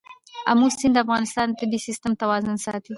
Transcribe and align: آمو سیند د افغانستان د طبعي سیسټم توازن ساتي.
آمو 0.51 0.67
سیند 0.79 0.93
د 0.95 0.97
افغانستان 1.05 1.45
د 1.49 1.53
طبعي 1.59 1.79
سیسټم 1.87 2.11
توازن 2.21 2.55
ساتي. 2.65 2.89